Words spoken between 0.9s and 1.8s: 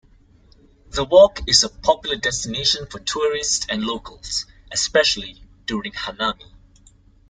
walk is a